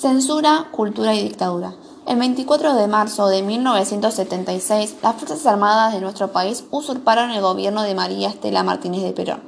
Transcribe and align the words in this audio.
Censura, 0.00 0.68
cultura 0.70 1.14
y 1.14 1.22
dictadura. 1.22 1.74
El 2.06 2.18
24 2.18 2.72
de 2.74 2.86
marzo 2.86 3.28
de 3.28 3.42
1976, 3.42 4.96
las 5.02 5.16
Fuerzas 5.16 5.44
Armadas 5.44 5.92
de 5.92 6.00
nuestro 6.00 6.32
país 6.32 6.64
usurparon 6.70 7.30
el 7.32 7.42
gobierno 7.42 7.82
de 7.82 7.94
María 7.94 8.30
Estela 8.30 8.62
Martínez 8.62 9.02
de 9.02 9.12
Perón, 9.12 9.42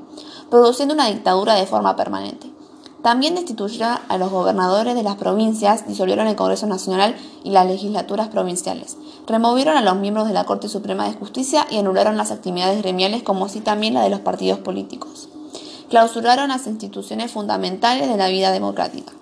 produciendo 0.51 0.93
una 0.93 1.07
dictadura 1.07 1.55
de 1.55 1.65
forma 1.65 1.97
permanente. 1.97 2.53
También 3.01 3.35
destituyeron 3.35 3.97
a 4.07 4.19
los 4.19 4.31
gobernadores 4.31 4.95
de 4.95 5.03
las 5.03 5.17
provincias, 5.17 5.89
disolvieron 5.89 6.27
el 6.27 6.37
Congreso 6.37 6.67
Nacional 6.67 7.17
y 7.45 7.49
las 7.49 7.67
legislaturas 7.67 8.29
provinciales, 8.29 8.99
removieron 9.27 9.79
a 9.79 9.81
los 9.81 9.97
miembros 9.97 10.29
de 10.29 10.35
la 10.35 10.45
Corte 10.45 10.69
Suprema 10.69 11.09
de 11.09 11.15
Justicia 11.15 11.67
y 11.71 11.79
anularon 11.79 12.19
las 12.19 12.31
actividades 12.31 12.83
gremiales 12.83 13.23
como 13.23 13.47
así 13.47 13.61
también 13.61 13.95
la 13.95 14.03
de 14.03 14.11
los 14.11 14.21
partidos 14.21 14.59
políticos. 14.59 15.31
Clausuraron 15.89 16.51
las 16.51 16.67
instituciones 16.67 17.33
fundamentales 17.33 18.07
de 18.07 18.19
la 18.19 18.29
vida 18.29 18.53
democrática. 18.53 19.15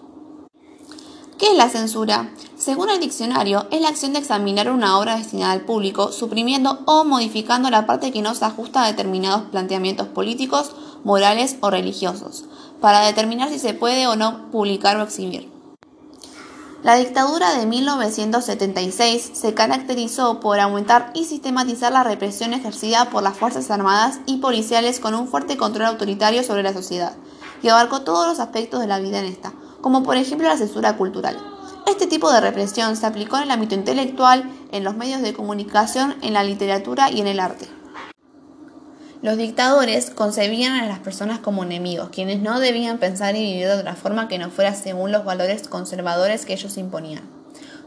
¿Qué 1.40 1.52
es 1.52 1.56
la 1.56 1.70
censura? 1.70 2.28
Según 2.58 2.90
el 2.90 3.00
diccionario, 3.00 3.66
es 3.70 3.80
la 3.80 3.88
acción 3.88 4.12
de 4.12 4.18
examinar 4.18 4.70
una 4.70 4.98
obra 4.98 5.16
destinada 5.16 5.52
al 5.52 5.62
público, 5.62 6.12
suprimiendo 6.12 6.80
o 6.84 7.04
modificando 7.04 7.70
la 7.70 7.86
parte 7.86 8.12
que 8.12 8.20
no 8.20 8.34
se 8.34 8.44
ajusta 8.44 8.84
a 8.84 8.86
determinados 8.88 9.44
planteamientos 9.50 10.06
políticos, 10.08 10.72
morales 11.02 11.56
o 11.62 11.70
religiosos, 11.70 12.44
para 12.82 13.06
determinar 13.06 13.48
si 13.48 13.58
se 13.58 13.72
puede 13.72 14.06
o 14.06 14.16
no 14.16 14.50
publicar 14.50 14.98
o 14.98 15.02
exhibir. 15.02 15.50
La 16.82 16.96
dictadura 16.96 17.54
de 17.54 17.64
1976 17.64 19.30
se 19.32 19.54
caracterizó 19.54 20.40
por 20.40 20.60
aumentar 20.60 21.10
y 21.14 21.24
sistematizar 21.24 21.90
la 21.90 22.04
represión 22.04 22.52
ejercida 22.52 23.08
por 23.08 23.22
las 23.22 23.38
Fuerzas 23.38 23.70
Armadas 23.70 24.20
y 24.26 24.36
policiales 24.36 25.00
con 25.00 25.14
un 25.14 25.26
fuerte 25.26 25.56
control 25.56 25.86
autoritario 25.86 26.42
sobre 26.42 26.62
la 26.62 26.74
sociedad, 26.74 27.14
y 27.62 27.68
abarcó 27.68 28.02
todos 28.02 28.26
los 28.26 28.40
aspectos 28.40 28.80
de 28.80 28.88
la 28.88 28.98
vida 28.98 29.20
en 29.20 29.24
esta, 29.24 29.54
como 29.80 30.02
por 30.02 30.16
ejemplo 30.16 30.48
la 30.48 30.56
censura 30.56 30.96
cultural. 30.96 31.38
Este 31.86 32.06
tipo 32.06 32.30
de 32.32 32.40
represión 32.40 32.96
se 32.96 33.06
aplicó 33.06 33.36
en 33.36 33.44
el 33.44 33.50
ámbito 33.50 33.74
intelectual, 33.74 34.50
en 34.72 34.84
los 34.84 34.96
medios 34.96 35.22
de 35.22 35.34
comunicación, 35.34 36.14
en 36.22 36.34
la 36.34 36.44
literatura 36.44 37.10
y 37.10 37.20
en 37.20 37.26
el 37.26 37.40
arte. 37.40 37.68
Los 39.22 39.36
dictadores 39.36 40.08
concebían 40.10 40.76
a 40.76 40.86
las 40.86 41.00
personas 41.00 41.40
como 41.40 41.62
enemigos, 41.62 42.08
quienes 42.08 42.40
no 42.40 42.58
debían 42.58 42.98
pensar 42.98 43.36
y 43.36 43.40
vivir 43.40 43.66
de 43.66 43.74
otra 43.74 43.94
forma 43.94 44.28
que 44.28 44.38
no 44.38 44.50
fuera 44.50 44.74
según 44.74 45.12
los 45.12 45.24
valores 45.26 45.68
conservadores 45.68 46.46
que 46.46 46.54
ellos 46.54 46.78
imponían. 46.78 47.28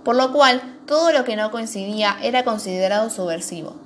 Por 0.04 0.16
lo 0.16 0.32
cual, 0.32 0.62
todo 0.86 1.12
lo 1.12 1.24
que 1.24 1.36
no 1.36 1.50
coincidía 1.50 2.18
era 2.22 2.44
considerado 2.44 3.10
subversivo. 3.10 3.83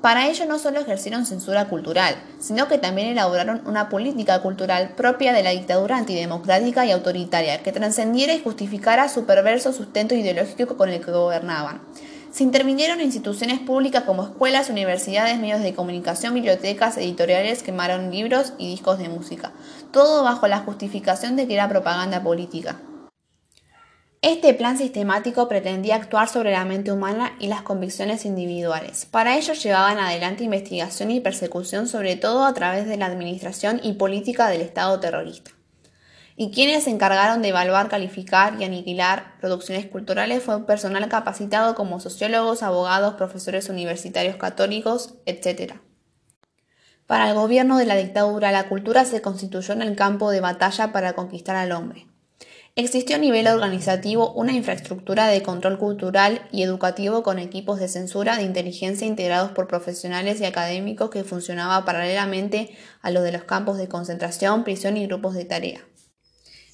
Para 0.00 0.28
ello 0.28 0.46
no 0.46 0.60
solo 0.60 0.78
ejercieron 0.78 1.26
censura 1.26 1.68
cultural, 1.68 2.14
sino 2.38 2.68
que 2.68 2.78
también 2.78 3.08
elaboraron 3.08 3.62
una 3.66 3.88
política 3.88 4.40
cultural 4.42 4.90
propia 4.90 5.32
de 5.32 5.42
la 5.42 5.50
dictadura 5.50 5.96
antidemocrática 5.96 6.86
y 6.86 6.92
autoritaria, 6.92 7.64
que 7.64 7.72
trascendiera 7.72 8.32
y 8.32 8.40
justificara 8.40 9.08
su 9.08 9.24
perverso 9.24 9.72
sustento 9.72 10.14
ideológico 10.14 10.76
con 10.76 10.88
el 10.88 11.04
que 11.04 11.10
gobernaban. 11.10 11.80
Se 12.30 12.44
intervinieron 12.44 13.00
instituciones 13.00 13.58
públicas 13.58 14.04
como 14.04 14.22
escuelas, 14.22 14.70
universidades, 14.70 15.40
medios 15.40 15.62
de 15.62 15.74
comunicación, 15.74 16.34
bibliotecas, 16.34 16.96
editoriales, 16.96 17.64
quemaron 17.64 18.12
libros 18.12 18.52
y 18.56 18.68
discos 18.68 18.98
de 18.98 19.08
música, 19.08 19.50
todo 19.90 20.22
bajo 20.22 20.46
la 20.46 20.60
justificación 20.60 21.34
de 21.34 21.48
que 21.48 21.54
era 21.54 21.68
propaganda 21.68 22.22
política. 22.22 22.76
Este 24.20 24.52
plan 24.52 24.76
sistemático 24.76 25.46
pretendía 25.46 25.94
actuar 25.94 26.28
sobre 26.28 26.50
la 26.50 26.64
mente 26.64 26.90
humana 26.90 27.36
y 27.38 27.46
las 27.46 27.62
convicciones 27.62 28.24
individuales. 28.24 29.06
Para 29.06 29.36
ello 29.36 29.52
llevaban 29.52 30.00
adelante 30.00 30.42
investigación 30.42 31.12
y 31.12 31.20
persecución 31.20 31.86
sobre 31.86 32.16
todo 32.16 32.44
a 32.44 32.52
través 32.52 32.88
de 32.88 32.96
la 32.96 33.06
administración 33.06 33.80
y 33.80 33.92
política 33.92 34.48
del 34.48 34.62
Estado 34.62 34.98
terrorista. 34.98 35.52
Y 36.34 36.50
quienes 36.50 36.84
se 36.84 36.90
encargaron 36.90 37.42
de 37.42 37.50
evaluar, 37.50 37.88
calificar 37.88 38.60
y 38.60 38.64
aniquilar 38.64 39.38
producciones 39.40 39.86
culturales 39.86 40.42
fue 40.42 40.66
personal 40.66 41.08
capacitado 41.08 41.76
como 41.76 42.00
sociólogos, 42.00 42.64
abogados, 42.64 43.14
profesores 43.14 43.68
universitarios 43.68 44.34
católicos, 44.34 45.14
etc. 45.26 45.74
Para 47.06 47.28
el 47.28 47.36
gobierno 47.36 47.78
de 47.78 47.86
la 47.86 47.94
dictadura, 47.94 48.50
la 48.50 48.68
cultura 48.68 49.04
se 49.04 49.22
constituyó 49.22 49.74
en 49.74 49.82
el 49.82 49.94
campo 49.94 50.32
de 50.32 50.40
batalla 50.40 50.90
para 50.90 51.12
conquistar 51.12 51.54
al 51.54 51.70
hombre. 51.70 52.07
Existió 52.76 53.16
a 53.16 53.18
nivel 53.18 53.48
organizativo 53.48 54.32
una 54.34 54.52
infraestructura 54.52 55.26
de 55.26 55.42
control 55.42 55.78
cultural 55.78 56.46
y 56.52 56.62
educativo 56.62 57.24
con 57.24 57.40
equipos 57.40 57.80
de 57.80 57.88
censura 57.88 58.36
de 58.36 58.44
inteligencia 58.44 59.04
integrados 59.04 59.50
por 59.50 59.66
profesionales 59.66 60.40
y 60.40 60.44
académicos 60.44 61.10
que 61.10 61.24
funcionaba 61.24 61.84
paralelamente 61.84 62.70
a 63.02 63.10
los 63.10 63.24
de 63.24 63.32
los 63.32 63.42
campos 63.42 63.78
de 63.78 63.88
concentración, 63.88 64.62
prisión 64.62 64.96
y 64.96 65.06
grupos 65.06 65.34
de 65.34 65.44
tarea. 65.44 65.80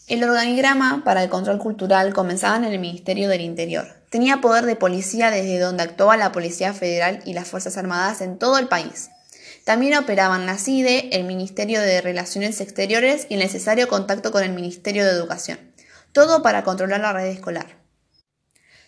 El 0.07 0.23
organigrama 0.23 1.03
para 1.03 1.23
el 1.23 1.31
control 1.31 1.59
cultural 1.59 2.13
comenzaba 2.13 2.59
en 2.59 2.65
el 2.65 2.79
Ministerio 2.79 3.31
del 3.31 3.41
Interior. 3.41 3.87
Tenía 4.11 4.43
poder 4.43 4.67
de 4.67 4.77
policía 4.77 5.31
desde 5.31 5.59
donde 5.59 5.85
actuaba 5.85 6.19
la 6.19 6.33
Policía 6.33 6.75
Federal 6.75 7.23
y 7.25 7.33
las 7.33 7.49
Fuerzas 7.49 7.79
Armadas 7.79 8.21
en 8.21 8.39
todo 8.39 8.59
el 8.59 8.69
país. 8.69 9.09
También 9.65 9.97
operaban 9.97 10.45
la 10.45 10.59
CIDE, 10.59 11.09
el 11.17 11.25
Ministerio 11.25 11.81
de 11.81 12.03
Relaciones 12.03 12.61
Exteriores 12.61 13.27
y 13.31 13.35
el 13.35 13.41
necesario 13.41 13.89
contacto 13.89 14.31
con 14.31 14.45
el 14.45 14.53
Ministerio 14.53 15.07
de 15.07 15.13
Educación 15.13 15.74
todo 16.15 16.43
para 16.43 16.63
controlar 16.63 17.01
la 17.01 17.13
red 17.13 17.27
escolar. 17.27 17.67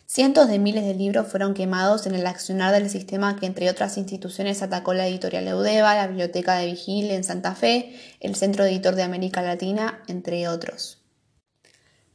Cientos 0.06 0.46
de 0.46 0.60
miles 0.60 0.84
de 0.84 0.94
libros 0.94 1.26
fueron 1.26 1.54
quemados 1.54 2.06
en 2.06 2.14
el 2.14 2.24
accionar 2.24 2.72
del 2.72 2.88
sistema 2.88 3.34
que, 3.34 3.46
entre 3.46 3.68
otras 3.68 3.98
instituciones, 3.98 4.62
atacó 4.62 4.94
la 4.94 5.08
editorial 5.08 5.48
Eudeva, 5.48 5.96
la 5.96 6.06
Biblioteca 6.06 6.54
de 6.54 6.66
Vigil 6.66 7.10
en 7.10 7.24
Santa 7.24 7.56
Fe, 7.56 8.00
el 8.20 8.36
Centro 8.36 8.64
Editor 8.64 8.94
de 8.94 9.02
América 9.02 9.42
Latina, 9.42 10.00
entre 10.06 10.46
otros. 10.46 11.02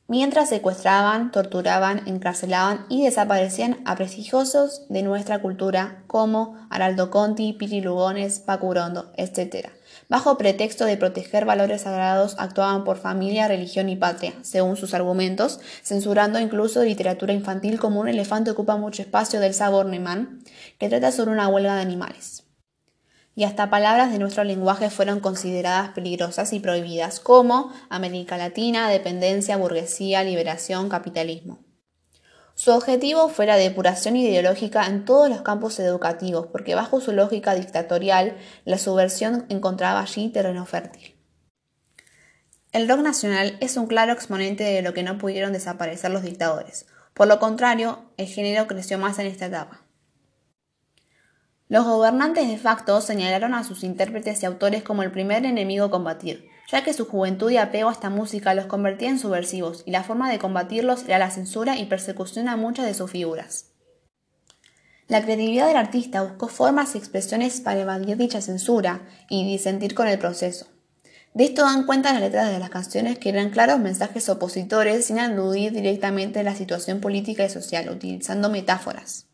Mientras 0.07 0.47
secuestraban, 0.47 1.31
torturaban, 1.31 2.07
encarcelaban 2.07 2.85
y 2.87 3.03
desaparecían 3.03 3.81
a 3.83 3.95
prestigiosos 3.95 4.87
de 4.87 5.03
nuestra 5.03 5.41
cultura 5.41 6.03
como 6.07 6.55
Araldo 6.69 7.11
Conti, 7.11 7.51
Piri 7.51 7.81
Lugones, 7.81 8.39
Paco 8.39 8.73
etc 9.17 9.80
bajo 10.09 10.37
pretexto 10.37 10.85
de 10.85 10.97
proteger 10.97 11.45
valores 11.45 11.81
sagrados, 11.81 12.35
actuaban 12.37 12.83
por 12.83 12.97
familia, 12.97 13.47
religión 13.47 13.89
y 13.89 13.95
patria, 13.95 14.33
según 14.41 14.77
sus 14.77 14.93
argumentos, 14.93 15.59
censurando 15.83 16.39
incluso 16.39 16.83
literatura 16.83 17.33
infantil 17.33 17.79
como 17.79 18.01
Un 18.01 18.09
elefante 18.09 18.51
ocupa 18.51 18.77
mucho 18.77 19.01
espacio 19.01 19.39
del 19.39 19.53
sabor 19.53 19.85
Neman, 19.85 20.43
que 20.77 20.89
trata 20.89 21.11
sobre 21.11 21.31
una 21.31 21.47
huelga 21.47 21.75
de 21.75 21.81
animales. 21.81 22.43
Y 23.33 23.45
hasta 23.45 23.69
palabras 23.69 24.11
de 24.11 24.19
nuestro 24.19 24.43
lenguaje 24.43 24.89
fueron 24.89 25.21
consideradas 25.21 25.91
peligrosas 25.91 26.51
y 26.51 26.59
prohibidas, 26.59 27.19
como 27.19 27.71
América 27.89 28.37
Latina, 28.37 28.89
dependencia, 28.89 29.55
burguesía, 29.55 30.23
liberación, 30.23 30.89
capitalismo. 30.89 31.70
Su 32.63 32.69
objetivo 32.69 33.27
fue 33.27 33.47
la 33.47 33.55
depuración 33.55 34.15
ideológica 34.15 34.85
en 34.85 35.03
todos 35.03 35.27
los 35.27 35.41
campos 35.41 35.79
educativos, 35.79 36.45
porque 36.45 36.75
bajo 36.75 37.01
su 37.01 37.11
lógica 37.11 37.55
dictatorial, 37.55 38.37
la 38.65 38.77
subversión 38.77 39.47
encontraba 39.49 39.99
allí 39.99 40.29
terreno 40.29 40.67
fértil. 40.67 41.15
El 42.71 42.87
rock 42.87 42.99
nacional 42.99 43.57
es 43.61 43.77
un 43.77 43.87
claro 43.87 44.13
exponente 44.13 44.63
de 44.63 44.83
lo 44.83 44.93
que 44.93 45.01
no 45.01 45.17
pudieron 45.17 45.53
desaparecer 45.53 46.11
los 46.11 46.21
dictadores. 46.21 46.85
Por 47.15 47.27
lo 47.27 47.39
contrario, 47.39 48.11
el 48.17 48.27
género 48.27 48.67
creció 48.67 48.99
más 48.99 49.17
en 49.17 49.25
esta 49.25 49.47
etapa. 49.47 49.81
Los 51.67 51.85
gobernantes 51.85 52.47
de 52.47 52.59
facto 52.59 53.01
señalaron 53.01 53.55
a 53.55 53.63
sus 53.63 53.83
intérpretes 53.83 54.43
y 54.43 54.45
autores 54.45 54.83
como 54.83 55.01
el 55.01 55.09
primer 55.09 55.47
enemigo 55.47 55.85
a 55.85 55.89
combatir, 55.89 56.50
ya 56.69 56.83
que 56.83 56.93
su 56.93 57.05
juventud 57.05 57.49
y 57.51 57.57
apego 57.57 57.89
a 57.89 57.93
esta 57.93 58.09
música 58.09 58.53
los 58.53 58.65
convertía 58.65 59.09
en 59.09 59.19
subversivos, 59.19 59.83
y 59.85 59.91
la 59.91 60.03
forma 60.03 60.31
de 60.31 60.39
combatirlos 60.39 61.03
era 61.03 61.19
la 61.19 61.31
censura 61.31 61.77
y 61.77 61.85
persecución 61.85 62.49
a 62.49 62.57
muchas 62.57 62.85
de 62.85 62.93
sus 62.93 63.09
figuras. 63.09 63.67
La 65.07 65.21
creatividad 65.21 65.67
del 65.67 65.77
artista 65.77 66.23
buscó 66.23 66.47
formas 66.47 66.95
y 66.95 66.97
expresiones 66.97 67.59
para 67.59 67.81
evadir 67.81 68.15
dicha 68.15 68.39
censura 68.39 69.01
y 69.29 69.45
disentir 69.45 69.93
con 69.93 70.07
el 70.07 70.17
proceso. 70.17 70.67
De 71.33 71.45
esto 71.45 71.63
dan 71.63 71.85
cuenta 71.85 72.13
las 72.13 72.21
letras 72.21 72.49
de 72.49 72.59
las 72.59 72.69
canciones 72.69 73.19
que 73.19 73.29
eran 73.29 73.51
claros 73.51 73.79
mensajes 73.79 74.27
opositores 74.29 75.05
sin 75.05 75.19
aludir 75.19 75.71
directamente 75.71 76.39
a 76.39 76.43
la 76.43 76.55
situación 76.55 76.99
política 76.99 77.45
y 77.45 77.49
social, 77.49 77.89
utilizando 77.89 78.49
metáforas. 78.49 79.27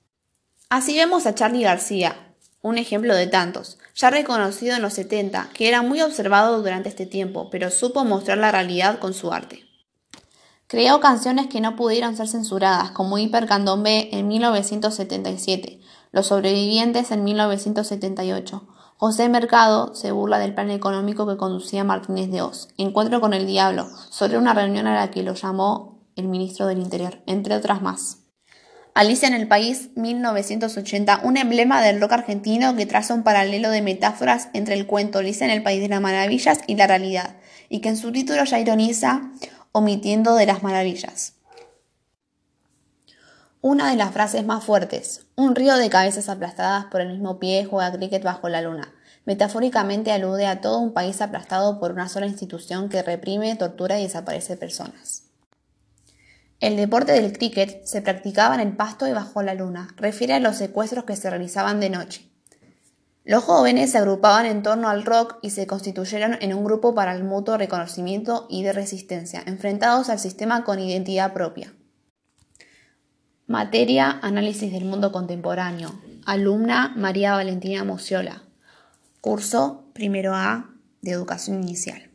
Así 0.69 0.95
vemos 0.95 1.25
a 1.25 1.33
Charlie 1.33 1.63
García, 1.63 2.26
un 2.67 2.77
ejemplo 2.77 3.15
de 3.15 3.27
tantos, 3.27 3.77
ya 3.95 4.09
reconocido 4.09 4.75
en 4.75 4.81
los 4.81 4.93
70, 4.93 5.49
que 5.53 5.67
era 5.67 5.81
muy 5.81 6.01
observado 6.01 6.61
durante 6.61 6.89
este 6.89 7.05
tiempo, 7.05 7.49
pero 7.49 7.71
supo 7.71 8.05
mostrar 8.05 8.37
la 8.37 8.51
realidad 8.51 8.99
con 8.99 9.13
su 9.13 9.31
arte. 9.31 9.63
Creó 10.67 10.99
canciones 10.99 11.47
que 11.47 11.61
no 11.61 11.77
pudieron 11.77 12.17
ser 12.17 12.27
censuradas, 12.27 12.91
como 12.91 13.17
Hipercandombe 13.17 14.09
en 14.11 14.27
1977, 14.27 15.79
Los 16.11 16.27
sobrevivientes 16.27 17.11
en 17.11 17.23
1978. 17.23 18.67
José 18.97 19.29
Mercado 19.29 19.95
se 19.95 20.11
burla 20.11 20.39
del 20.39 20.53
plan 20.53 20.71
económico 20.71 21.27
que 21.27 21.37
conducía 21.37 21.83
Martínez 21.83 22.31
de 22.31 22.41
Oz, 22.41 22.69
Encuentro 22.77 23.21
con 23.21 23.33
el 23.33 23.45
Diablo, 23.45 23.87
sobre 24.09 24.37
una 24.37 24.53
reunión 24.53 24.87
a 24.87 24.95
la 24.95 25.11
que 25.11 25.23
lo 25.23 25.35
llamó 25.35 25.99
el 26.15 26.27
ministro 26.27 26.67
del 26.67 26.79
Interior, 26.79 27.21
entre 27.27 27.55
otras 27.55 27.81
más. 27.81 28.26
Alicia 28.97 29.27
en 29.27 29.35
el 29.35 29.47
País 29.47 29.91
1980, 29.93 31.21
un 31.23 31.37
emblema 31.37 31.83
del 31.83 32.01
rock 32.01 32.13
argentino 32.13 32.75
que 32.75 32.87
traza 32.87 33.13
un 33.13 33.21
paralelo 33.21 33.69
de 33.69 33.83
metáforas 33.83 34.49
entre 34.53 34.73
el 34.73 34.87
cuento 34.87 35.19
Alicia 35.19 35.45
en 35.45 35.51
el 35.51 35.61
País 35.61 35.83
de 35.83 35.87
las 35.87 36.01
Maravillas 36.01 36.61
y 36.65 36.73
la 36.73 36.87
realidad, 36.87 37.35
y 37.69 37.81
que 37.81 37.89
en 37.89 37.97
su 37.97 38.11
título 38.11 38.43
ya 38.43 38.59
ironiza 38.59 39.29
omitiendo 39.71 40.33
de 40.33 40.47
las 40.47 40.63
maravillas. 40.63 41.35
Una 43.61 43.91
de 43.91 43.97
las 43.97 44.13
frases 44.13 44.43
más 44.43 44.63
fuertes, 44.63 45.27
un 45.35 45.53
río 45.53 45.77
de 45.77 45.91
cabezas 45.91 46.27
aplastadas 46.27 46.85
por 46.85 47.01
el 47.01 47.09
mismo 47.09 47.37
pie 47.37 47.65
juega 47.69 47.91
cricket 47.91 48.23
bajo 48.23 48.49
la 48.49 48.63
luna. 48.63 48.95
Metafóricamente 49.25 50.11
alude 50.11 50.47
a 50.47 50.59
todo 50.59 50.79
un 50.79 50.93
país 50.93 51.21
aplastado 51.21 51.79
por 51.79 51.91
una 51.91 52.09
sola 52.09 52.25
institución 52.25 52.89
que 52.89 53.03
reprime, 53.03 53.55
tortura 53.57 53.99
y 53.99 54.03
desaparece 54.03 54.57
personas. 54.57 55.26
El 56.59 56.75
deporte 56.75 57.11
del 57.11 57.33
cricket 57.33 57.85
se 57.85 58.01
practicaba 58.01 58.55
en 58.55 58.61
el 58.61 58.75
pasto 58.75 59.07
y 59.07 59.11
bajo 59.11 59.43
la 59.43 59.53
luna. 59.53 59.89
Refiere 59.95 60.33
a 60.33 60.39
los 60.39 60.55
secuestros 60.55 61.05
que 61.05 61.15
se 61.15 61.29
realizaban 61.29 61.79
de 61.79 61.91
noche. 61.91 62.27
Los 63.23 63.43
jóvenes 63.43 63.91
se 63.91 63.99
agrupaban 63.99 64.45
en 64.45 64.63
torno 64.63 64.89
al 64.89 65.03
rock 65.03 65.37
y 65.43 65.51
se 65.51 65.67
constituyeron 65.67 66.37
en 66.41 66.53
un 66.53 66.63
grupo 66.63 66.95
para 66.95 67.13
el 67.13 67.23
mutuo 67.23 67.57
reconocimiento 67.57 68.47
y 68.49 68.63
de 68.63 68.73
resistencia, 68.73 69.43
enfrentados 69.45 70.09
al 70.09 70.17
sistema 70.17 70.63
con 70.63 70.79
identidad 70.79 71.33
propia. 71.33 71.73
Materia 73.45 74.19
Análisis 74.23 74.71
del 74.71 74.85
Mundo 74.85 75.11
Contemporáneo. 75.11 75.91
Alumna 76.25 76.93
María 76.95 77.33
Valentina 77.33 77.83
Mociola. 77.83 78.43
Curso 79.21 79.85
primero 79.93 80.33
A 80.33 80.71
de 81.01 81.11
Educación 81.11 81.61
Inicial. 81.61 82.06